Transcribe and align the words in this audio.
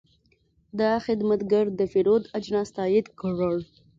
دا 0.79 0.91
خدمتګر 1.05 1.65
د 1.79 1.81
پیرود 1.91 2.23
اجناس 2.37 2.69
تایید 2.77 3.05
کړل. 3.19 3.57